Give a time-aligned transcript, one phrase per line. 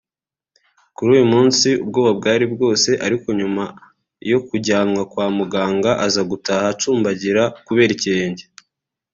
[0.95, 3.63] Kuri uyu munsi ubwoba bwari bwose ariko nyuma
[4.31, 8.43] yo kujyanwa kwa muganga aza gutaha acumbagira kubera ikirenge